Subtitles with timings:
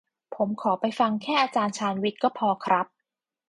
[0.35, 2.87] ผมขอไปฟังแค่อาจารย์ชาญวิทย์ก็พอครับ